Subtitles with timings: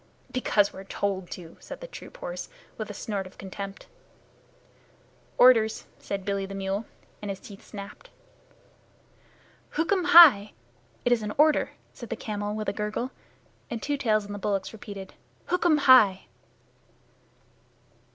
[0.31, 3.85] "Because we're told to," said the troop horse, with a snort of contempt.
[5.37, 6.85] "Orders," said Billy the mule,
[7.21, 8.09] and his teeth snapped.
[9.73, 10.53] "Hukm hai!"
[11.05, 13.11] (It is an order!), said the camel with a gurgle,
[13.69, 15.13] and Two Tails and the bullocks repeated,
[15.49, 16.25] "Hukm hai!"